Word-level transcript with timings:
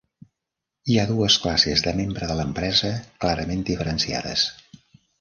Hi 0.93 0.97
ha 1.01 1.05
dues 1.09 1.37
classes 1.43 1.85
de 1.89 1.95
membre 2.01 2.31
de 2.33 2.39
l'empresa 2.41 2.93
clarament 3.27 3.65
diferenciades. 3.73 4.51